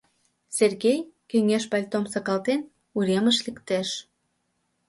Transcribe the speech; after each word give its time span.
Сергей, 0.57 0.99
кеҥеж 1.29 1.63
пальтом 1.71 2.05
сакалтен, 2.13 2.59
уремыш 2.97 3.37
лектеш. 3.45 3.89